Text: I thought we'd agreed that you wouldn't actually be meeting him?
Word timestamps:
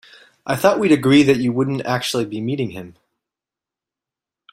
I 0.47 0.55
thought 0.55 0.79
we'd 0.79 0.91
agreed 0.91 1.27
that 1.27 1.37
you 1.37 1.53
wouldn't 1.53 1.85
actually 1.85 2.25
be 2.25 2.41
meeting 2.41 2.71
him? 2.71 2.95